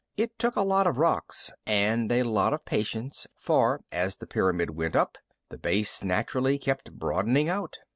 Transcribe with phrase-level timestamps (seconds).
[0.17, 4.71] It took a lot of rocks and a lot of patience, for as the pyramid
[4.71, 5.15] went up,
[5.49, 7.77] the base naturally kept broadening out.